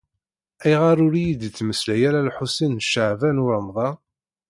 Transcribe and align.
Ayɣer 0.63 0.97
ur 1.05 1.13
iyi-d-ittmeslay 1.15 2.01
ara 2.07 2.27
Lḥusin 2.27 2.77
n 2.81 2.85
Caɛban 2.91 3.41
u 3.43 3.45
Ṛemḍan? 3.55 3.95